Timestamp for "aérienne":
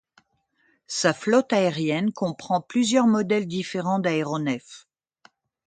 1.53-2.11